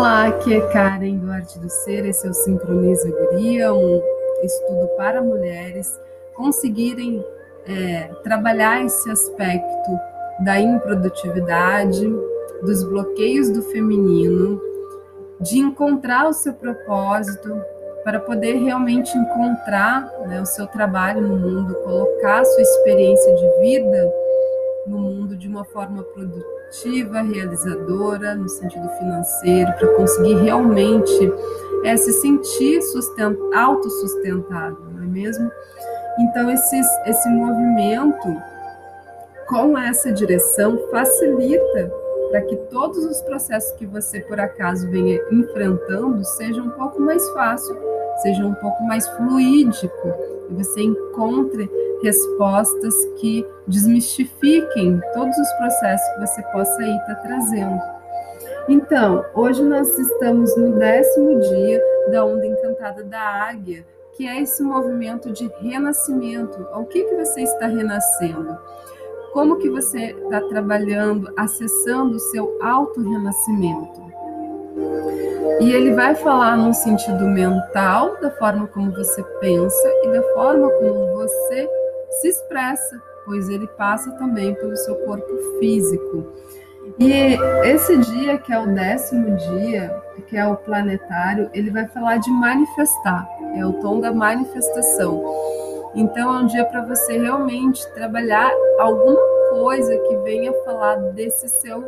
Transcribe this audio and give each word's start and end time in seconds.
Olá, 0.00 0.28
aqui 0.28 0.54
é 0.54 0.60
Karen 0.72 1.18
do 1.18 1.30
Arte 1.30 1.58
do 1.58 1.68
Ser, 1.68 2.06
esse 2.06 2.26
é 2.26 2.30
o 2.30 2.32
Sincroniza 2.32 3.06
Guria, 3.10 3.70
um 3.74 4.02
estudo 4.42 4.88
para 4.96 5.20
mulheres 5.20 5.86
conseguirem 6.32 7.22
é, 7.66 8.04
trabalhar 8.24 8.82
esse 8.82 9.10
aspecto 9.10 9.90
da 10.42 10.58
improdutividade, 10.58 12.10
dos 12.62 12.82
bloqueios 12.82 13.50
do 13.50 13.60
feminino, 13.60 14.58
de 15.38 15.58
encontrar 15.58 16.30
o 16.30 16.32
seu 16.32 16.54
propósito 16.54 17.60
para 18.02 18.18
poder 18.20 18.54
realmente 18.54 19.14
encontrar 19.14 20.10
né, 20.26 20.40
o 20.40 20.46
seu 20.46 20.66
trabalho 20.66 21.20
no 21.20 21.36
mundo, 21.36 21.74
colocar 21.74 22.40
a 22.40 22.44
sua 22.46 22.62
experiência 22.62 23.34
de 23.34 23.60
vida 23.60 24.10
no 24.86 24.98
mundo 24.98 25.19
de 25.36 25.48
uma 25.48 25.64
forma 25.64 26.02
produtiva, 26.02 27.22
realizadora, 27.22 28.34
no 28.34 28.48
sentido 28.48 28.88
financeiro, 28.98 29.72
para 29.74 29.88
conseguir 29.96 30.34
realmente 30.34 31.32
é, 31.84 31.96
se 31.96 32.12
sentir 32.12 32.82
sustent, 32.82 33.36
autossustentado, 33.54 34.78
não 34.92 35.02
é 35.02 35.06
mesmo? 35.06 35.50
Então, 36.18 36.50
esses, 36.50 36.86
esse 37.06 37.28
movimento 37.28 38.28
com 39.48 39.76
essa 39.76 40.12
direção 40.12 40.78
facilita 40.90 41.92
para 42.30 42.42
que 42.42 42.56
todos 42.70 43.04
os 43.04 43.20
processos 43.22 43.72
que 43.72 43.84
você 43.84 44.20
por 44.20 44.38
acaso 44.38 44.88
venha 44.88 45.20
enfrentando 45.32 46.24
sejam 46.24 46.66
um 46.66 46.70
pouco 46.70 47.00
mais 47.00 47.28
fácil, 47.30 47.76
seja 48.22 48.44
um 48.44 48.54
pouco 48.54 48.82
mais 48.84 49.08
fluídico 49.08 50.14
e 50.48 50.54
você 50.54 50.82
encontre 50.82 51.68
respostas 52.02 52.94
que 53.20 53.46
desmistifiquem 53.66 55.00
todos 55.12 55.36
os 55.36 55.52
processos 55.54 56.08
que 56.14 56.20
você 56.20 56.42
possa 56.52 56.82
aí 56.82 56.96
estar 56.96 57.14
tá 57.14 57.22
trazendo. 57.22 57.80
Então, 58.68 59.24
hoje 59.34 59.62
nós 59.62 59.98
estamos 59.98 60.56
no 60.56 60.78
décimo 60.78 61.40
dia 61.40 61.82
da 62.10 62.24
onda 62.24 62.46
encantada 62.46 63.02
da 63.02 63.20
águia, 63.20 63.84
que 64.12 64.26
é 64.26 64.40
esse 64.40 64.62
movimento 64.62 65.32
de 65.32 65.50
renascimento. 65.60 66.66
O 66.74 66.84
que 66.84 67.02
que 67.02 67.16
você 67.16 67.42
está 67.42 67.66
renascendo? 67.66 68.56
Como 69.32 69.58
que 69.58 69.70
você 69.70 70.10
está 70.10 70.40
trabalhando, 70.42 71.32
acessando 71.36 72.16
o 72.16 72.20
seu 72.20 72.58
auto-renascimento? 72.62 74.00
E 75.60 75.72
ele 75.72 75.92
vai 75.94 76.14
falar 76.14 76.56
no 76.56 76.72
sentido 76.72 77.24
mental, 77.26 78.16
da 78.20 78.30
forma 78.30 78.66
como 78.68 78.90
você 78.92 79.22
pensa 79.40 79.88
e 80.04 80.12
da 80.12 80.22
forma 80.34 80.70
como 80.70 81.14
você 81.14 81.68
se 82.20 82.28
expressa, 82.28 83.00
pois 83.24 83.48
ele 83.48 83.66
passa 83.66 84.10
também 84.12 84.54
pelo 84.54 84.76
seu 84.76 84.94
corpo 84.96 85.58
físico. 85.58 86.32
E 86.98 87.36
esse 87.64 87.96
dia, 87.96 88.38
que 88.38 88.52
é 88.52 88.58
o 88.58 88.74
décimo 88.74 89.36
dia, 89.36 90.02
que 90.26 90.36
é 90.36 90.46
o 90.46 90.56
planetário, 90.56 91.50
ele 91.52 91.70
vai 91.70 91.86
falar 91.88 92.18
de 92.18 92.30
manifestar, 92.30 93.28
é 93.54 93.64
o 93.64 93.74
tom 93.74 94.00
da 94.00 94.12
manifestação. 94.12 95.22
Então, 95.94 96.36
é 96.36 96.42
um 96.42 96.46
dia 96.46 96.64
para 96.64 96.84
você 96.84 97.18
realmente 97.18 97.84
trabalhar 97.94 98.50
alguma 98.78 99.20
coisa 99.50 99.96
que 99.96 100.16
venha 100.18 100.52
falar 100.64 100.96
desse 101.12 101.48
seu 101.48 101.84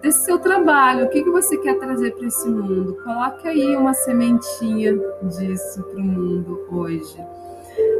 desse 0.00 0.24
seu 0.24 0.38
trabalho, 0.38 1.06
o 1.06 1.08
que, 1.08 1.22
que 1.22 1.30
você 1.30 1.56
quer 1.56 1.78
trazer 1.78 2.12
para 2.12 2.26
esse 2.26 2.48
mundo? 2.48 2.96
Coloque 3.02 3.48
aí 3.48 3.74
uma 3.74 3.94
sementinha 3.94 4.94
disso 5.22 5.82
para 5.82 6.00
o 6.00 6.04
mundo 6.04 6.66
hoje. 6.70 7.16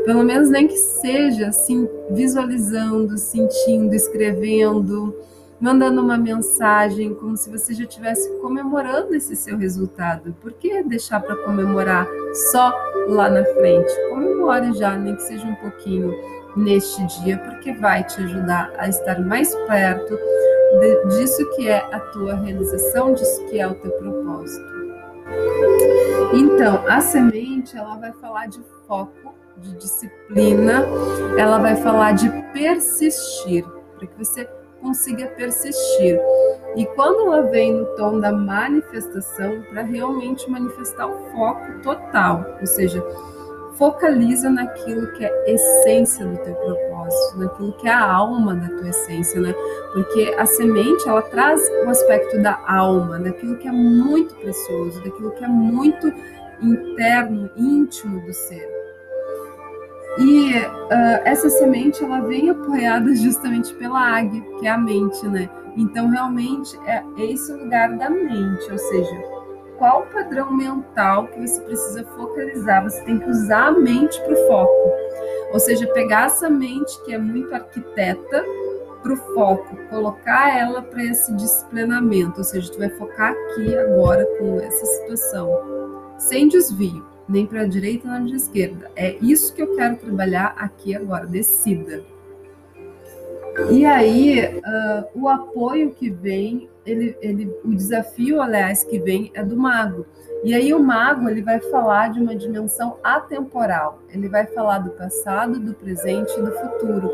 Pelo 0.05 0.23
menos 0.23 0.49
nem 0.49 0.67
que 0.67 0.77
seja 0.77 1.49
assim, 1.49 1.89
visualizando, 2.11 3.19
sentindo, 3.19 3.95
escrevendo, 3.95 5.15
mandando 5.61 6.03
uma 6.03 6.17
mensagem, 6.17 7.15
como 7.15 7.37
se 7.37 7.51
você 7.51 7.75
já 7.75 7.85
estivesse 7.85 8.31
comemorando 8.41 9.15
esse 9.15 9.35
seu 9.35 9.57
resultado. 9.57 10.35
Por 10.41 10.53
que 10.53 10.83
deixar 10.83 11.21
para 11.21 11.37
comemorar 11.37 12.07
só 12.51 12.73
lá 13.09 13.29
na 13.29 13.45
frente? 13.45 13.93
Comemore 14.09 14.73
já, 14.75 14.97
nem 14.97 15.17
que 15.17 15.23
seja 15.23 15.47
um 15.47 15.55
pouquinho 15.57 16.15
neste 16.57 17.05
dia, 17.21 17.39
porque 17.39 17.73
vai 17.73 18.05
te 18.05 18.21
ajudar 18.23 18.73
a 18.79 18.89
estar 18.89 19.21
mais 19.21 19.55
perto 19.67 20.19
disso 21.09 21.49
que 21.57 21.69
é 21.69 21.79
a 21.93 22.01
tua 22.01 22.35
realização, 22.35 23.15
disso 23.15 23.45
que 23.47 23.59
é 23.59 23.67
o 23.67 23.75
teu 23.75 23.91
propósito. 23.93 24.76
Então, 26.57 26.83
a 26.89 27.03
semente, 27.03 27.77
ela 27.77 27.97
vai 27.97 28.13
falar 28.13 28.47
de 28.47 28.63
foco, 28.89 29.35
de 29.59 29.75
disciplina, 29.75 30.87
ela 31.37 31.59
vai 31.59 31.77
falar 31.77 32.13
de 32.13 32.31
persistir, 32.55 33.63
para 33.99 34.07
que 34.07 34.19
você 34.19 34.49
consiga 34.81 35.27
persistir. 35.27 36.19
E 36.75 36.87
quando 36.97 37.27
ela 37.27 37.43
vem 37.43 37.75
no 37.75 37.85
tom 37.97 38.19
da 38.21 38.33
manifestação, 38.33 39.61
para 39.71 39.83
realmente 39.83 40.51
manifestar 40.51 41.07
o 41.07 41.31
foco 41.31 41.83
total, 41.83 42.47
ou 42.59 42.67
seja, 42.67 43.05
focaliza 43.75 44.49
naquilo 44.49 45.13
que 45.13 45.27
é 45.27 45.53
essência 45.53 46.25
do 46.25 46.39
teu 46.39 46.55
propósito, 46.55 47.39
naquilo 47.39 47.73
que 47.75 47.87
é 47.87 47.93
a 47.93 48.03
alma 48.03 48.55
da 48.55 48.69
tua 48.79 48.89
essência, 48.89 49.43
né? 49.43 49.55
Porque 49.93 50.35
a 50.39 50.47
semente, 50.47 51.07
ela 51.07 51.21
traz 51.21 51.61
o 51.85 51.91
aspecto 51.91 52.41
da 52.41 52.59
alma, 52.67 53.19
daquilo 53.19 53.59
que 53.59 53.69
é 53.69 53.73
muito 53.73 54.35
precioso, 54.37 55.05
daquilo 55.05 55.33
que 55.33 55.45
é 55.45 55.49
muito 55.49 56.11
interno, 56.61 57.51
íntimo 57.57 58.21
do 58.25 58.33
ser. 58.33 58.69
E 60.19 60.57
uh, 60.57 61.21
essa 61.25 61.51
semente, 61.51 62.03
ela 62.03 62.21
vem 62.21 62.49
apoiada 62.51 63.15
justamente 63.17 63.75
pela 63.75 64.01
águia, 64.01 64.43
que 64.59 64.67
é 64.67 64.71
a 64.71 64.79
mente, 64.79 65.27
né? 65.29 65.49
Então, 65.77 66.09
realmente, 66.09 66.79
é 66.87 67.03
esse 67.19 67.53
lugar 67.53 67.97
da 67.99 68.09
mente, 68.09 68.73
ou 68.73 68.79
seja, 68.79 69.37
qual 69.79 70.07
padrão 70.07 70.51
mental 70.53 71.27
que 71.29 71.47
você 71.47 71.61
precisa 71.61 72.05
focalizar. 72.05 72.83
Você 72.85 73.03
tem 73.05 73.19
que 73.19 73.29
usar 73.29 73.67
a 73.67 73.73
mente 73.73 74.21
para 74.23 74.33
o 74.33 74.47
foco. 74.49 74.93
Ou 75.53 75.61
seja, 75.61 75.87
pegar 75.89 76.27
essa 76.27 76.49
mente 76.49 76.99
que 77.05 77.13
é 77.13 77.19
muito 77.19 77.55
arquiteta 77.55 78.45
para 79.03 79.13
o 79.13 79.17
foco, 79.35 79.77
colocar 79.89 80.59
ela 80.59 80.83
para 80.83 81.05
esse 81.05 81.33
disciplinamento. 81.35 82.39
Ou 82.39 82.45
seja, 82.45 82.73
tu 82.73 82.79
vai 82.79 82.89
focar 82.91 83.33
aqui 83.33 83.77
agora 83.77 84.27
com 84.39 84.59
essa 84.61 84.85
situação, 84.85 85.76
sem 86.19 86.49
desvio, 86.49 87.05
nem 87.29 87.47
para 87.47 87.63
a 87.63 87.67
direita 87.67 88.09
nem 88.09 88.27
para 88.27 88.35
a 88.35 88.37
esquerda. 88.37 88.91
É 88.97 89.17
isso 89.21 89.55
que 89.55 89.63
eu 89.63 89.75
quero 89.75 89.97
trabalhar 89.97 90.55
aqui 90.57 90.95
agora. 90.95 91.27
Decida. 91.27 92.05
E 93.71 93.87
aí, 93.87 94.59
uh, 94.59 95.23
o 95.23 95.29
apoio 95.29 95.91
que 95.91 96.11
vem, 96.11 96.69
ele, 96.85 97.17
ele, 97.23 97.51
o 97.65 97.75
desafio, 97.75 98.43
aliás, 98.43 98.85
que 98.85 98.99
vem 98.99 99.31
é 99.35 99.43
do 99.43 99.57
mago. 99.57 100.07
E 100.45 100.55
aí 100.55 100.73
o 100.73 100.79
mago 100.79 101.29
ele 101.29 101.43
vai 101.43 101.59
falar 101.59 102.11
de 102.11 102.21
uma 102.21 102.37
dimensão 102.37 102.99
atemporal. 103.03 104.01
Ele 104.11 104.29
vai 104.29 104.47
falar 104.47 104.79
do 104.79 104.91
passado, 104.91 105.59
do 105.59 105.75
presente 105.75 106.33
e 106.39 106.43
do 106.43 106.53
futuro. 106.53 107.11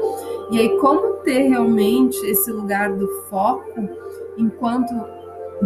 E 0.51 0.59
aí 0.59 0.79
como 0.79 1.15
ter 1.23 1.49
realmente 1.49 2.19
esse 2.27 2.51
lugar 2.51 2.93
do 2.93 3.09
foco 3.31 3.89
enquanto 4.37 4.93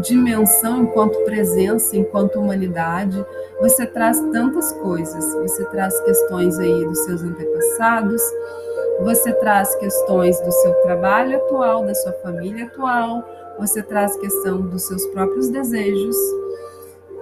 dimensão, 0.00 0.82
enquanto 0.82 1.24
presença, 1.24 1.96
enquanto 1.96 2.38
humanidade, 2.38 3.24
você 3.60 3.86
traz 3.86 4.20
tantas 4.32 4.72
coisas. 4.72 5.24
Você 5.34 5.64
traz 5.66 5.98
questões 6.00 6.58
aí 6.58 6.84
dos 6.84 6.98
seus 7.04 7.22
antepassados, 7.22 8.22
você 9.00 9.32
traz 9.34 9.74
questões 9.76 10.38
do 10.40 10.52
seu 10.52 10.72
trabalho 10.82 11.36
atual, 11.36 11.84
da 11.84 11.94
sua 11.94 12.12
família 12.14 12.66
atual, 12.66 13.24
você 13.58 13.82
traz 13.82 14.16
questão 14.16 14.60
dos 14.60 14.82
seus 14.82 15.06
próprios 15.08 15.48
desejos. 15.48 16.16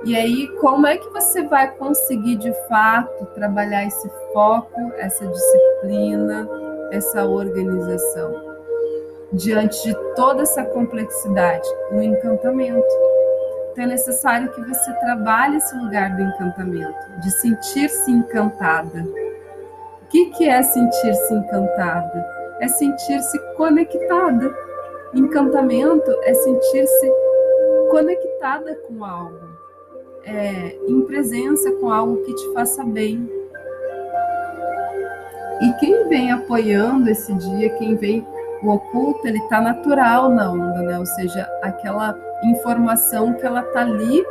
E 0.04 0.14
aí, 0.14 0.48
como 0.60 0.86
é 0.86 0.98
que 0.98 1.08
você 1.10 1.42
vai 1.44 1.70
conseguir 1.76 2.36
de 2.36 2.52
fato 2.68 3.24
trabalhar 3.34 3.86
esse 3.86 4.08
foco, 4.32 4.92
essa 4.98 5.26
disciplina, 5.26 6.48
essa 6.90 7.24
organização? 7.24 8.53
Diante 9.34 9.82
de 9.84 9.94
toda 10.14 10.42
essa 10.42 10.64
complexidade, 10.64 11.68
no 11.90 12.02
encantamento. 12.02 12.86
Então 13.72 13.84
é 13.84 13.88
necessário 13.88 14.50
que 14.52 14.60
você 14.60 14.92
trabalhe 15.00 15.56
esse 15.56 15.76
lugar 15.76 16.14
do 16.14 16.22
encantamento, 16.22 17.20
de 17.20 17.30
sentir-se 17.30 18.10
encantada 18.10 19.04
que, 20.14 20.26
que 20.26 20.48
é 20.48 20.62
sentir-se 20.62 21.34
encantada? 21.34 22.24
É 22.60 22.68
sentir-se 22.68 23.36
conectada. 23.56 24.56
Encantamento 25.12 26.08
é 26.22 26.32
sentir-se 26.32 27.12
conectada 27.90 28.76
com 28.86 29.04
algo, 29.04 29.40
é, 30.24 30.76
em 30.86 31.00
presença 31.00 31.72
com 31.72 31.90
algo 31.90 32.22
que 32.22 32.32
te 32.32 32.52
faça 32.52 32.84
bem. 32.84 33.28
E 35.60 35.72
quem 35.80 36.08
vem 36.08 36.30
apoiando 36.30 37.10
esse 37.10 37.34
dia, 37.34 37.70
quem 37.70 37.96
vem 37.96 38.24
o 38.64 38.70
oculto, 38.70 39.26
ele 39.26 39.38
está 39.38 39.60
natural 39.60 40.30
na 40.30 40.50
onda, 40.50 40.82
né? 40.82 40.98
Ou 40.98 41.06
seja, 41.06 41.48
aquela 41.62 42.18
informação 42.44 43.34
que 43.34 43.44
ela 43.44 43.60
está 43.60 43.80
ali 43.80 44.24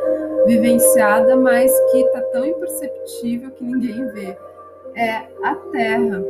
vivenciada, 0.46 1.36
mas 1.36 1.70
que 1.90 2.00
está 2.00 2.20
tão 2.32 2.44
imperceptível 2.44 3.50
que 3.52 3.64
ninguém 3.64 4.06
vê 4.12 4.36
é 4.94 5.26
a 5.42 5.54
terra. 5.72 6.22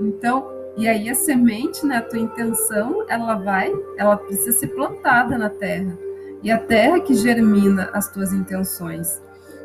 Então, 0.00 0.50
e 0.76 0.88
aí 0.88 1.10
a 1.10 1.14
semente, 1.14 1.84
né, 1.84 1.96
a 1.96 2.02
tua 2.02 2.18
intenção, 2.18 3.04
ela 3.08 3.34
vai, 3.34 3.72
ela 3.96 4.16
precisa 4.16 4.58
ser 4.58 4.68
plantada 4.68 5.36
na 5.36 5.50
terra. 5.50 5.96
e 6.40 6.52
a 6.52 6.58
terra 6.58 7.00
que 7.00 7.14
germina 7.14 7.90
as 7.92 8.12
tuas 8.12 8.32
intenções. 8.32 9.20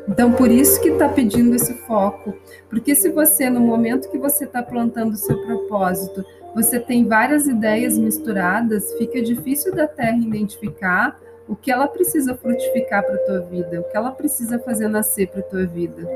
Então, 0.08 0.32
por 0.32 0.50
isso 0.50 0.80
que 0.80 0.88
está 0.88 1.08
pedindo 1.08 1.54
esse 1.54 1.72
foco. 1.86 2.34
Porque 2.68 2.96
se 2.96 3.10
você, 3.10 3.48
no 3.48 3.60
momento 3.60 4.10
que 4.10 4.18
você 4.18 4.44
está 4.44 4.60
plantando 4.60 5.12
o 5.12 5.16
seu 5.16 5.40
propósito, 5.46 6.24
você 6.54 6.78
tem 6.78 7.06
várias 7.06 7.46
ideias 7.46 7.98
misturadas, 7.98 8.92
fica 8.94 9.20
difícil 9.20 9.74
da 9.74 9.86
terra 9.86 10.16
identificar 10.16 11.18
o 11.48 11.54
que 11.54 11.70
ela 11.70 11.86
precisa 11.86 12.34
frutificar 12.34 13.04
para 13.04 13.16
a 13.16 13.18
tua 13.18 13.40
vida, 13.40 13.80
o 13.80 13.84
que 13.84 13.96
ela 13.96 14.10
precisa 14.10 14.58
fazer 14.58 14.88
nascer 14.88 15.28
para 15.28 15.40
a 15.40 15.44
tua 15.44 15.66
vida. 15.66 16.08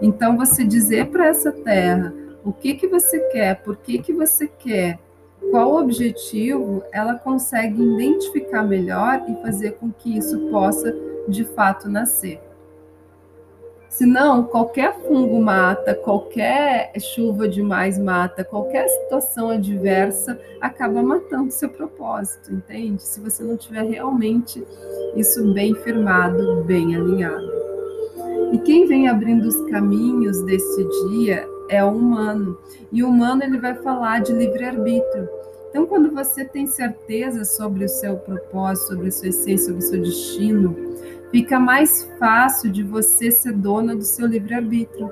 Então, 0.00 0.36
você 0.36 0.64
dizer 0.64 1.08
para 1.08 1.26
essa 1.26 1.52
terra 1.52 2.14
o 2.42 2.52
que, 2.52 2.74
que 2.74 2.86
você 2.86 3.18
quer, 3.30 3.62
por 3.62 3.76
que, 3.76 3.98
que 3.98 4.12
você 4.12 4.48
quer, 4.48 4.98
qual 5.50 5.72
o 5.72 5.80
objetivo, 5.80 6.82
ela 6.92 7.14
consegue 7.14 7.82
identificar 7.82 8.62
melhor 8.62 9.22
e 9.28 9.42
fazer 9.42 9.72
com 9.72 9.90
que 9.90 10.16
isso 10.16 10.38
possa 10.50 10.94
de 11.28 11.44
fato 11.44 11.88
nascer. 11.88 12.40
Senão, 13.90 14.44
qualquer 14.44 14.94
fungo 15.00 15.42
mata, 15.42 15.96
qualquer 15.96 16.92
chuva 17.00 17.48
demais 17.48 17.98
mata, 17.98 18.44
qualquer 18.44 18.88
situação 18.88 19.50
adversa 19.50 20.38
acaba 20.60 21.02
matando 21.02 21.50
seu 21.50 21.68
propósito, 21.68 22.52
entende? 22.54 23.02
Se 23.02 23.18
você 23.20 23.42
não 23.42 23.56
tiver 23.56 23.82
realmente 23.82 24.64
isso 25.16 25.52
bem 25.52 25.74
firmado, 25.74 26.62
bem 26.62 26.94
alinhado. 26.94 27.50
E 28.52 28.58
quem 28.58 28.86
vem 28.86 29.08
abrindo 29.08 29.46
os 29.46 29.68
caminhos 29.68 30.40
desse 30.42 30.84
dia 31.08 31.44
é 31.68 31.84
o 31.84 31.90
humano. 31.90 32.56
E 32.92 33.02
o 33.02 33.08
humano 33.08 33.42
ele 33.42 33.58
vai 33.58 33.74
falar 33.74 34.20
de 34.20 34.32
livre-arbítrio. 34.32 35.28
Então, 35.68 35.84
quando 35.84 36.12
você 36.12 36.44
tem 36.44 36.66
certeza 36.66 37.44
sobre 37.44 37.84
o 37.84 37.88
seu 37.88 38.16
propósito, 38.16 38.88
sobre 38.88 39.08
a 39.08 39.12
sua 39.12 39.28
essência, 39.28 39.66
sobre 39.66 39.84
o 39.84 39.88
seu 39.88 40.02
destino, 40.02 40.89
fica 41.30 41.58
mais 41.58 42.10
fácil 42.18 42.70
de 42.70 42.82
você 42.82 43.30
ser 43.30 43.52
dona 43.52 43.94
do 43.94 44.04
seu 44.04 44.26
livre-arbítrio. 44.26 45.10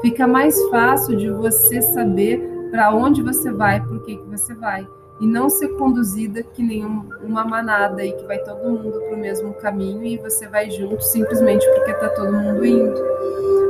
Fica 0.00 0.26
mais 0.26 0.60
fácil 0.68 1.16
de 1.16 1.30
você 1.30 1.80
saber 1.82 2.40
para 2.70 2.94
onde 2.94 3.22
você 3.22 3.50
vai, 3.50 3.82
por 3.82 4.02
que, 4.02 4.16
que 4.16 4.24
você 4.24 4.54
vai. 4.54 4.86
E 5.20 5.26
não 5.26 5.48
ser 5.48 5.68
conduzida 5.76 6.42
que 6.42 6.62
nem 6.62 6.84
uma 6.84 7.44
manada 7.44 8.02
aí 8.02 8.12
que 8.12 8.26
vai 8.26 8.38
todo 8.38 8.68
mundo 8.68 9.00
para 9.00 9.16
o 9.16 9.18
mesmo 9.18 9.54
caminho 9.54 10.04
e 10.04 10.18
você 10.18 10.46
vai 10.46 10.70
junto 10.70 11.02
simplesmente 11.02 11.66
porque 11.74 11.90
está 11.92 12.10
todo 12.10 12.32
mundo 12.32 12.64
indo. 12.64 13.00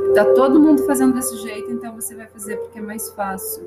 Está 0.08 0.24
todo 0.34 0.58
mundo 0.58 0.82
fazendo 0.84 1.14
desse 1.14 1.36
jeito, 1.36 1.70
então 1.70 1.94
você 1.94 2.14
vai 2.14 2.26
fazer 2.26 2.56
porque 2.56 2.78
é 2.78 2.82
mais 2.82 3.10
fácil, 3.10 3.62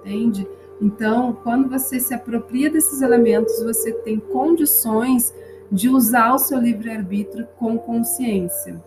entende? 0.00 0.48
Então, 0.80 1.36
quando 1.42 1.68
você 1.68 1.98
se 1.98 2.14
apropria 2.14 2.70
desses 2.70 3.00
elementos, 3.00 3.62
você 3.62 3.92
tem 3.92 4.20
condições 4.20 5.34
de 5.70 5.88
usar 5.88 6.34
o 6.34 6.38
seu 6.38 6.58
livre-arbítrio 6.58 7.46
com 7.58 7.78
consciência. 7.78 8.80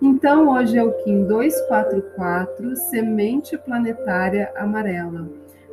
Então, 0.00 0.48
hoje 0.50 0.78
é 0.78 0.82
o 0.82 0.92
Kim 1.02 1.24
244, 1.24 2.76
Semente 2.76 3.58
Planetária 3.58 4.52
Amarela. 4.56 5.28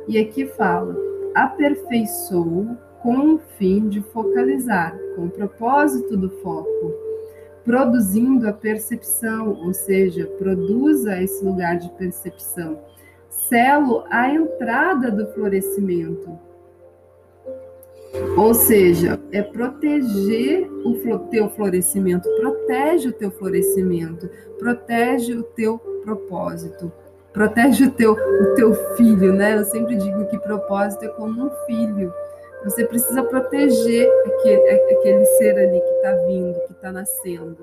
E 0.08 0.18
aqui 0.18 0.46
fala: 0.46 0.96
aperfeiçoou 1.34 2.76
com 3.02 3.34
o 3.34 3.38
fim 3.58 3.88
de 3.88 4.00
focalizar, 4.00 4.96
com 5.14 5.26
o 5.26 5.30
propósito 5.30 6.16
do 6.16 6.28
foco, 6.40 6.92
produzindo 7.64 8.48
a 8.48 8.52
percepção, 8.52 9.50
ou 9.64 9.72
seja, 9.72 10.26
produza 10.38 11.22
esse 11.22 11.44
lugar 11.44 11.78
de 11.78 11.88
percepção 11.90 12.78
selo 13.48 14.04
a 14.10 14.28
entrada 14.28 15.10
do 15.10 15.26
florescimento. 15.32 16.38
Ou 18.36 18.54
seja, 18.54 19.18
é 19.32 19.42
proteger 19.42 20.70
o 20.84 21.18
teu 21.30 21.48
florescimento, 21.50 22.28
protege 22.40 23.08
o 23.08 23.12
teu 23.12 23.30
florescimento, 23.30 24.28
protege 24.58 25.34
o 25.34 25.42
teu 25.42 25.78
propósito, 26.04 26.92
protege 27.32 27.84
o 27.84 27.90
teu, 27.90 28.12
o 28.12 28.54
teu 28.54 28.74
filho, 28.96 29.32
né? 29.32 29.58
Eu 29.58 29.64
sempre 29.64 29.96
digo 29.96 30.26
que 30.26 30.38
propósito 30.38 31.04
é 31.04 31.08
como 31.08 31.46
um 31.46 31.50
filho. 31.66 32.12
Você 32.64 32.84
precisa 32.84 33.22
proteger 33.22 34.10
aquele, 34.26 34.70
aquele 34.70 35.24
ser 35.38 35.58
ali 35.58 35.80
que 35.80 35.92
está 35.94 36.12
vindo, 36.26 36.60
que 36.66 36.72
está 36.72 36.92
nascendo. 36.92 37.58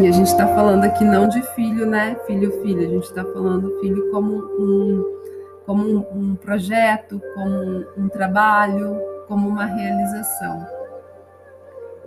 E 0.00 0.08
a 0.08 0.10
gente 0.10 0.26
está 0.26 0.46
falando 0.48 0.84
aqui 0.84 1.04
não 1.04 1.28
de 1.28 1.42
filho, 1.54 1.86
né? 1.86 2.16
Filho, 2.26 2.50
filho. 2.62 2.80
A 2.80 2.90
gente 2.90 3.04
está 3.04 3.24
falando 3.24 3.78
filho 3.80 4.10
como 4.10 4.36
um, 4.58 5.21
como 5.66 6.06
um, 6.12 6.34
projeto, 6.36 7.20
como 7.34 7.50
um, 7.50 7.86
um 7.96 8.08
trabalho, 8.08 9.00
como 9.28 9.48
uma 9.48 9.64
realização. 9.64 10.66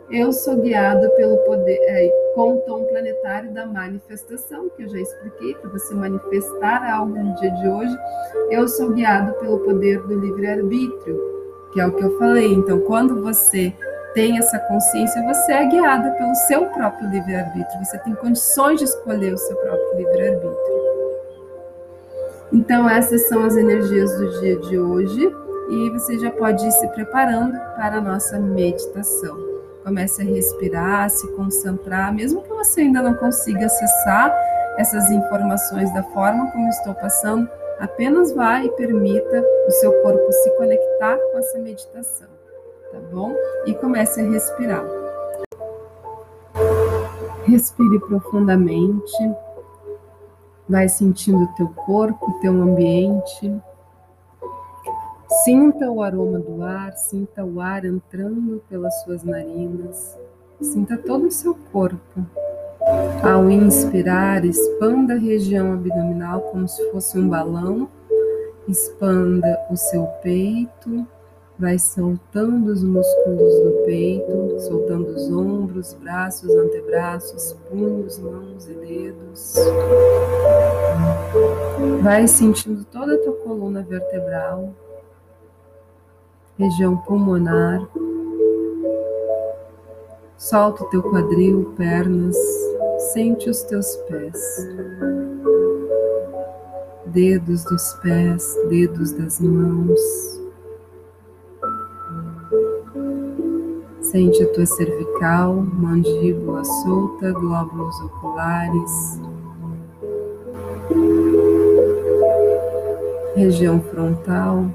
Eu 0.09 0.31
sou 0.31 0.57
guiado 0.57 1.09
pelo 1.15 1.37
poder, 1.37 1.79
é, 1.87 2.07
com 2.35 2.53
o 2.53 2.61
tom 2.61 2.83
planetário 2.85 3.51
da 3.51 3.65
manifestação, 3.65 4.69
que 4.69 4.83
eu 4.83 4.89
já 4.89 4.99
expliquei, 4.99 5.55
para 5.55 5.71
você 5.71 5.95
manifestar 5.95 6.93
algo 6.93 7.17
no 7.17 7.33
dia 7.35 7.49
de 7.49 7.67
hoje. 7.67 7.97
Eu 8.51 8.67
sou 8.67 8.91
guiado 8.91 9.33
pelo 9.39 9.59
poder 9.59 9.99
do 10.03 10.19
livre-arbítrio, 10.19 11.19
que 11.73 11.81
é 11.81 11.87
o 11.87 11.91
que 11.91 12.03
eu 12.03 12.19
falei. 12.19 12.53
Então, 12.53 12.81
quando 12.81 13.19
você 13.23 13.73
tem 14.13 14.37
essa 14.37 14.59
consciência, 14.59 15.23
você 15.23 15.53
é 15.53 15.65
guiada 15.65 16.11
pelo 16.11 16.35
seu 16.35 16.67
próprio 16.67 17.09
livre-arbítrio, 17.09 17.83
você 17.83 17.97
tem 17.99 18.13
condições 18.13 18.79
de 18.79 18.85
escolher 18.85 19.33
o 19.33 19.37
seu 19.37 19.57
próprio 19.57 19.97
livre-arbítrio. 19.97 20.74
Então, 22.55 22.89
essas 22.89 23.27
são 23.27 23.43
as 23.43 23.55
energias 23.55 24.17
do 24.17 24.39
dia 24.39 24.57
de 24.57 24.79
hoje 24.79 25.35
e 25.69 25.89
você 25.89 26.17
já 26.17 26.31
pode 26.31 26.65
ir 26.65 26.71
se 26.71 26.87
preparando 26.89 27.51
para 27.75 27.97
a 27.97 28.01
nossa 28.01 28.39
meditação. 28.39 29.37
Comece 29.83 30.21
a 30.21 30.25
respirar, 30.25 31.09
se 31.09 31.27
concentrar, 31.35 32.13
mesmo 32.13 32.41
que 32.41 32.49
você 32.49 32.81
ainda 32.81 33.01
não 33.03 33.13
consiga 33.15 33.65
acessar 33.65 34.33
essas 34.77 35.11
informações 35.11 35.93
da 35.93 36.01
forma 36.01 36.51
como 36.51 36.67
estou 36.69 36.95
passando, 36.95 37.47
apenas 37.79 38.31
vá 38.31 38.63
e 38.63 38.69
permita 38.71 39.43
o 39.67 39.71
seu 39.71 39.91
corpo 40.01 40.31
se 40.31 40.49
conectar 40.57 41.17
com 41.17 41.37
essa 41.37 41.59
meditação 41.59 42.35
tá 42.95 43.01
bom? 43.11 43.35
E 43.65 43.73
comece 43.73 44.21
a 44.21 44.23
respirar. 44.23 44.85
Respire 47.45 47.99
profundamente. 47.99 49.13
Vai 50.67 50.89
sentindo 50.89 51.43
o 51.43 51.53
teu 51.55 51.67
corpo, 51.67 52.31
o 52.31 52.39
teu 52.39 52.51
ambiente. 52.51 53.53
Sinta 55.43 55.91
o 55.91 56.01
aroma 56.01 56.39
do 56.39 56.63
ar, 56.63 56.93
sinta 56.93 57.43
o 57.43 57.59
ar 57.61 57.85
entrando 57.85 58.61
pelas 58.69 58.93
suas 59.03 59.23
narinas. 59.23 60.17
Sinta 60.61 60.97
todo 60.97 61.27
o 61.27 61.31
seu 61.31 61.55
corpo. 61.71 62.25
Ao 63.23 63.49
inspirar, 63.49 64.45
expanda 64.45 65.15
a 65.15 65.19
região 65.19 65.73
abdominal 65.73 66.41
como 66.41 66.67
se 66.67 66.91
fosse 66.91 67.17
um 67.17 67.27
balão. 67.27 67.89
Expanda 68.67 69.59
o 69.69 69.75
seu 69.75 70.05
peito, 70.23 71.05
Vai 71.57 71.79
soltando 71.79 72.69
os 72.69 72.83
músculos 72.83 73.63
do 73.63 73.83
peito, 73.85 74.59
soltando 74.59 75.07
os 75.07 75.31
ombros, 75.31 75.93
braços, 75.93 76.53
antebraços, 76.53 77.53
punhos, 77.69 78.19
mãos 78.19 78.67
e 78.67 78.73
dedos. 78.73 79.55
Vai 82.01 82.27
sentindo 82.27 82.83
toda 82.91 83.15
a 83.15 83.17
tua 83.19 83.35
coluna 83.35 83.81
vertebral, 83.83 84.73
região 86.59 86.97
pulmonar. 86.97 87.87
Solta 90.37 90.83
o 90.83 90.89
teu 90.89 91.03
quadril, 91.03 91.73
pernas, 91.77 92.35
sente 93.13 93.49
os 93.49 93.63
teus 93.63 93.95
pés. 94.09 94.37
Dedos 97.05 97.63
dos 97.63 97.93
pés, 98.01 98.43
dedos 98.67 99.13
das 99.13 99.39
mãos 99.39 100.34
Sente 104.15 104.41
a 104.43 104.53
tua 104.53 104.65
cervical, 104.65 105.55
mandíbula 105.55 106.63
solta, 106.63 107.33
glóbulos 107.33 107.99
oculares, 107.99 109.19
região 113.35 113.81
frontal, 113.81 114.67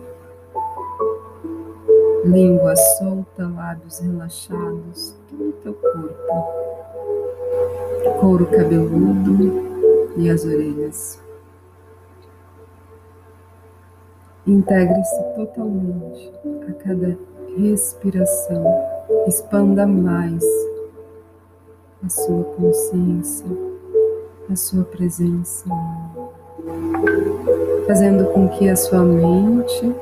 língua 2.27 2.77
solta, 2.77 3.49
lábios 3.49 4.01
relaxados, 4.01 5.17
todo 5.31 5.49
o 5.49 5.53
teu 5.53 5.73
corpo, 5.73 6.35
couro 8.21 8.45
cabeludo 8.45 10.19
e 10.19 10.29
as 10.29 10.45
orelhas. 10.45 11.19
Integre-se 14.47 15.23
totalmente 15.35 16.31
a 16.69 16.73
cada 16.75 17.17
respiração 17.57 19.00
expanda 19.27 19.87
mais 19.87 20.43
a 22.05 22.09
sua 22.09 22.45
consciência, 22.45 23.47
a 24.51 24.57
sua 24.57 24.85
presença, 24.85 25.65
fazendo 27.87 28.33
com 28.33 28.49
que 28.49 28.69
a 28.69 28.77
sua 28.77 29.03
mente, 29.03 29.95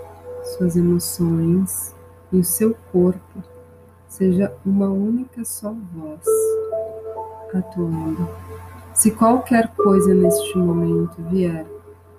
suas 0.57 0.77
emoções 0.77 1.95
e 2.33 2.39
o 2.39 2.45
seu 2.45 2.75
corpo 2.93 3.43
seja 4.07 4.53
uma 4.65 4.89
única 4.89 5.45
só 5.45 5.75
voz 5.95 6.21
atuando. 7.55 8.29
Se 8.95 9.11
qualquer 9.11 9.69
coisa 9.75 10.13
neste 10.15 10.59
momento 10.59 11.23
vier 11.31 11.65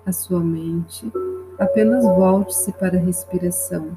à 0.06 0.12
sua 0.12 0.40
mente, 0.40 1.10
apenas 1.58 2.04
volte-se 2.04 2.72
para 2.72 2.96
a 2.96 3.00
respiração. 3.00 3.88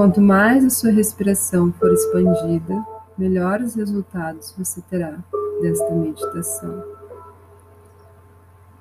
Quanto 0.00 0.18
mais 0.18 0.64
a 0.64 0.70
sua 0.70 0.92
respiração 0.92 1.70
for 1.74 1.92
expandida, 1.92 2.86
melhores 3.18 3.74
resultados 3.74 4.54
você 4.56 4.80
terá 4.80 5.18
desta 5.60 5.90
meditação. 5.90 6.82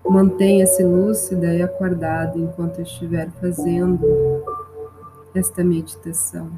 Mantenha-se 0.05 0.81
lúcida 0.81 1.53
e 1.53 1.61
acordada 1.61 2.37
enquanto 2.37 2.81
estiver 2.81 3.29
fazendo 3.31 3.99
esta 5.35 5.61
meditação. 5.61 6.49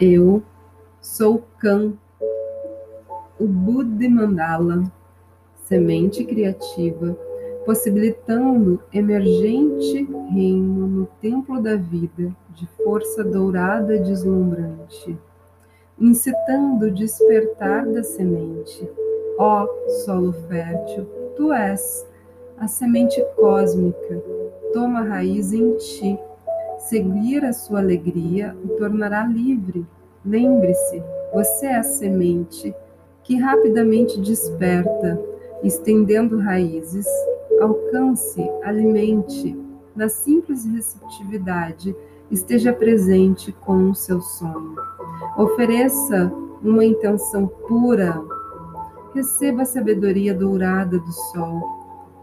Eu 0.00 0.42
sou 0.98 1.46
Kan, 1.58 1.92
o 3.38 3.46
Buddha 3.46 4.08
Mandala, 4.08 4.84
semente 5.64 6.24
criativa, 6.24 7.16
possibilitando 7.64 8.80
emergente 8.92 10.08
reino 10.30 10.86
no 10.86 11.06
templo 11.20 11.60
da 11.60 11.76
vida 11.76 12.34
de 12.54 12.66
força 12.84 13.24
dourada 13.24 13.98
deslumbrante, 13.98 15.16
incitando 15.98 16.86
o 16.86 16.90
despertar 16.90 17.86
da 17.86 18.02
semente. 18.02 18.88
Ó 19.38 19.66
solo 20.04 20.32
fértil, 20.48 21.04
tu 21.36 21.52
és 21.52 22.06
a 22.56 22.66
semente 22.66 23.22
cósmica, 23.36 24.22
toma 24.72 25.02
raiz 25.02 25.52
em 25.52 25.76
ti 25.76 26.18
Seguir 26.78 27.44
a 27.44 27.52
sua 27.52 27.80
alegria 27.80 28.56
o 28.64 28.68
tornará 28.76 29.24
livre. 29.24 29.84
Lembre-se, 30.24 31.02
você 31.32 31.66
é 31.66 31.76
a 31.76 31.82
semente 31.82 32.72
que 33.26 33.36
rapidamente 33.36 34.20
desperta, 34.20 35.20
estendendo 35.62 36.38
raízes. 36.38 37.06
Alcance, 37.60 38.40
alimente, 38.62 39.58
na 39.94 40.08
simples 40.08 40.66
receptividade, 40.66 41.96
esteja 42.30 42.72
presente 42.72 43.50
com 43.50 43.90
o 43.90 43.94
seu 43.94 44.20
sonho. 44.20 44.76
Ofereça 45.38 46.30
uma 46.62 46.84
intenção 46.84 47.46
pura. 47.46 48.22
Receba 49.14 49.62
a 49.62 49.66
sabedoria 49.66 50.34
dourada 50.34 50.98
do 50.98 51.12
sol 51.12 51.62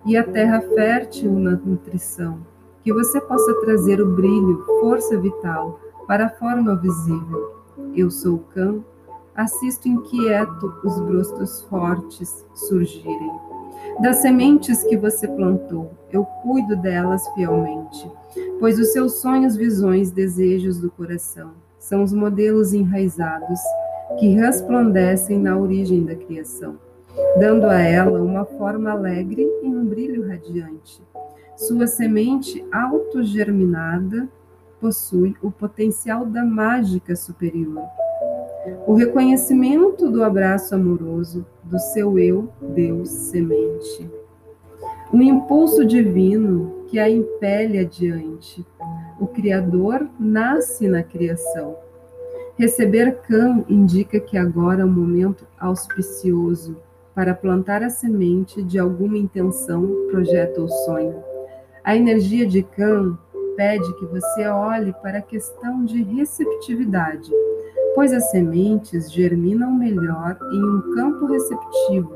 e 0.05 0.15
a 0.15 0.23
terra 0.23 0.61
fértil 0.61 1.31
na 1.31 1.51
nutrição 1.51 2.39
que 2.83 2.91
você 2.91 3.19
possa 3.21 3.53
trazer 3.61 4.01
o 4.01 4.13
brilho, 4.13 4.65
força 4.81 5.17
vital 5.17 5.79
para 6.05 6.25
a 6.25 6.29
forma 6.29 6.75
visível. 6.75 7.53
Eu 7.95 8.11
sou 8.11 8.35
o 8.35 8.39
cão, 8.39 8.83
assisto 9.35 9.87
inquieto 9.87 10.73
os 10.83 10.99
brostos 10.99 11.61
fortes 11.63 12.45
surgirem. 12.53 13.31
Das 14.01 14.17
sementes 14.17 14.83
que 14.83 14.97
você 14.97 15.27
plantou, 15.27 15.91
eu 16.11 16.23
cuido 16.23 16.75
delas 16.75 17.27
fielmente, 17.29 18.09
pois 18.59 18.79
os 18.79 18.91
seus 18.91 19.15
sonhos, 19.15 19.55
visões, 19.55 20.11
desejos 20.11 20.79
do 20.79 20.89
coração 20.89 21.51
são 21.77 22.01
os 22.01 22.13
modelos 22.13 22.73
enraizados 22.73 23.59
que 24.17 24.29
resplandecem 24.29 25.37
na 25.37 25.57
origem 25.57 26.05
da 26.05 26.15
criação, 26.15 26.77
dando 27.39 27.65
a 27.65 27.79
ela 27.79 28.21
uma 28.21 28.45
forma 28.45 28.91
alegre 28.91 29.45
e 29.61 29.67
um 29.67 29.85
brilho 29.85 30.27
radiante. 30.27 31.03
Sua 31.57 31.85
semente 31.85 32.65
autogerminada 32.71 34.29
possui 34.79 35.35
o 35.41 35.51
potencial 35.51 36.25
da 36.25 36.43
mágica 36.43 37.15
superior. 37.15 37.83
O 38.87 38.93
reconhecimento 38.93 40.09
do 40.09 40.23
abraço 40.23 40.73
amoroso 40.73 41.45
do 41.63 41.77
seu 41.79 42.17
eu, 42.17 42.49
Deus 42.61 43.09
semente. 43.09 44.09
Um 45.13 45.21
impulso 45.21 45.85
divino 45.85 46.85
que 46.87 46.97
a 46.97 47.09
impele 47.09 47.79
adiante. 47.79 48.65
O 49.19 49.27
Criador 49.27 50.07
nasce 50.19 50.87
na 50.87 51.03
criação. 51.03 51.75
Receber 52.57 53.19
cão 53.27 53.65
indica 53.67 54.19
que 54.19 54.37
agora 54.37 54.81
é 54.81 54.85
um 54.85 54.91
momento 54.91 55.45
auspicioso 55.59 56.77
para 57.13 57.33
plantar 57.33 57.83
a 57.83 57.89
semente 57.89 58.63
de 58.63 58.79
alguma 58.79 59.17
intenção, 59.17 60.07
projeto 60.09 60.61
ou 60.61 60.69
sonho. 60.69 61.15
A 61.83 61.95
energia 61.95 62.47
de 62.47 62.63
Khan 62.63 63.17
pede 63.55 63.93
que 63.99 64.05
você 64.05 64.47
olhe 64.47 64.93
para 65.01 65.19
a 65.19 65.21
questão 65.21 65.83
de 65.83 66.01
receptividade, 66.01 67.31
pois 67.95 68.13
as 68.13 68.29
sementes 68.31 69.11
germinam 69.11 69.71
melhor 69.71 70.37
em 70.51 70.63
um 70.63 70.95
campo 70.95 71.25
receptivo. 71.25 72.13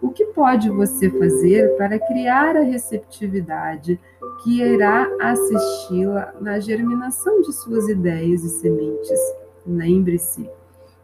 O 0.00 0.10
que 0.10 0.26
pode 0.26 0.68
você 0.68 1.08
fazer 1.10 1.76
para 1.76 1.98
criar 1.98 2.56
a 2.56 2.62
receptividade 2.62 4.00
que 4.42 4.60
irá 4.60 5.08
assisti-la 5.20 6.34
na 6.40 6.58
germinação 6.58 7.40
de 7.40 7.52
suas 7.52 7.88
ideias 7.88 8.42
e 8.42 8.48
sementes? 8.48 9.20
Lembre-se 9.64 10.50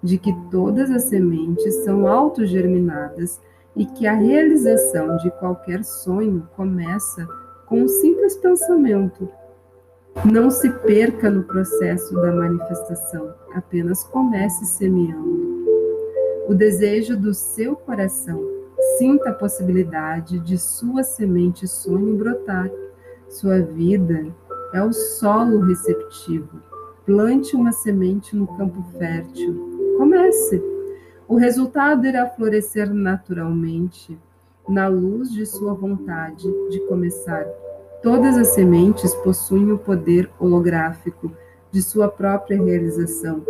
de 0.02 0.18
que 0.18 0.34
todas 0.50 0.90
as 0.90 1.04
sementes 1.04 1.74
são 1.84 2.08
autogerminadas 2.08 3.40
e 3.76 3.86
que 3.86 4.06
a 4.06 4.14
realização 4.14 5.16
de 5.18 5.30
qualquer 5.32 5.84
sonho 5.84 6.48
começa 6.56 7.26
com 7.66 7.82
um 7.82 7.88
simples 7.88 8.36
pensamento. 8.36 9.28
Não 10.24 10.50
se 10.50 10.68
perca 10.70 11.30
no 11.30 11.44
processo 11.44 12.14
da 12.14 12.32
manifestação, 12.32 13.34
apenas 13.54 14.04
comece 14.04 14.66
semeando. 14.66 15.38
O 16.48 16.54
desejo 16.54 17.16
do 17.16 17.32
seu 17.32 17.76
coração, 17.76 18.42
sinta 18.98 19.30
a 19.30 19.34
possibilidade 19.34 20.40
de 20.40 20.58
sua 20.58 21.02
semente 21.02 21.68
sonho 21.68 22.16
brotar. 22.16 22.70
Sua 23.28 23.60
vida 23.60 24.26
é 24.72 24.82
o 24.82 24.92
solo 24.92 25.60
receptivo. 25.60 26.60
Plante 27.06 27.54
uma 27.54 27.72
semente 27.72 28.34
no 28.34 28.46
campo 28.46 28.82
fértil. 28.98 29.96
Comece. 29.96 30.62
O 31.26 31.36
resultado 31.36 32.06
irá 32.06 32.26
florescer 32.26 32.92
naturalmente 32.92 34.18
na 34.68 34.88
luz 34.88 35.30
de 35.30 35.46
sua 35.46 35.74
vontade 35.74 36.44
de 36.70 36.80
começar. 36.86 37.46
Todas 38.02 38.36
as 38.36 38.48
sementes 38.48 39.14
possuem 39.16 39.72
o 39.72 39.78
poder 39.78 40.30
holográfico 40.38 41.32
de 41.70 41.82
sua 41.82 42.08
própria 42.08 42.62
realização. 42.62 43.42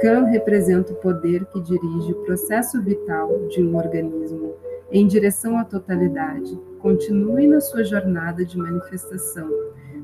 Kan 0.00 0.24
representa 0.24 0.92
o 0.92 0.96
poder 0.96 1.44
que 1.46 1.60
dirige 1.60 2.12
o 2.12 2.24
processo 2.24 2.82
vital 2.82 3.46
de 3.48 3.62
um 3.62 3.76
organismo 3.76 4.54
em 4.90 5.06
direção 5.06 5.58
à 5.58 5.64
totalidade. 5.64 6.58
Continue 6.80 7.46
na 7.46 7.60
sua 7.60 7.84
jornada 7.84 8.44
de 8.44 8.56
manifestação, 8.56 9.48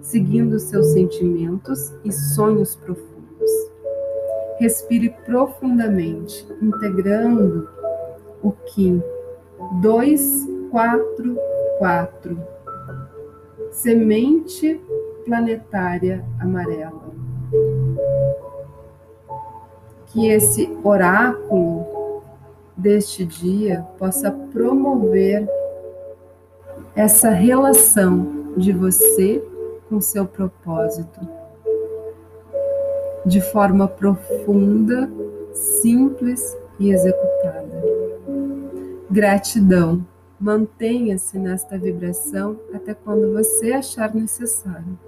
seguindo 0.03 0.59
seus 0.59 0.87
sentimentos 0.89 1.93
e 2.05 2.13
sonhos 2.13 2.77
profundos. 2.77 3.51
Respire 4.59 5.15
profundamente, 5.25 6.47
integrando 6.61 7.69
o 8.43 8.53
Kim 8.53 9.03
dois, 9.81 10.49
quatro, 10.71 11.37
quatro. 11.79 12.39
Semente 13.71 14.81
planetária 15.25 16.25
amarela. 16.41 17.11
Que 20.07 20.29
esse 20.29 20.69
oráculo 20.83 22.23
deste 22.77 23.25
dia 23.25 23.87
possa 23.99 24.31
promover 24.31 25.49
essa 26.95 27.31
relação 27.31 28.53
de 28.57 28.73
você 28.73 29.43
com 29.89 30.01
seu 30.01 30.27
propósito 30.27 31.21
de 33.25 33.41
forma 33.41 33.87
profunda, 33.87 35.11
simples 35.53 36.57
e 36.79 36.91
executada. 36.91 37.83
Gratidão. 39.11 40.05
Mantenha-se 40.41 41.39
nesta 41.39 41.77
vibração 41.77 42.59
até 42.73 42.95
quando 42.95 43.35
você 43.35 43.73
achar 43.73 44.15
necessário. 44.15 44.99